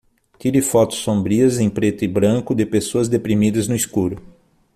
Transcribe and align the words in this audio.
Tire 0.39 0.63
fotos 0.63 0.97
sombrias 0.97 1.59
em 1.59 1.69
preto 1.69 2.03
e 2.03 2.07
branco 2.07 2.55
de 2.55 2.65
pessoas 2.65 3.07
deprimidas 3.07 3.67
no 3.67 3.75
escuro. 3.75 4.19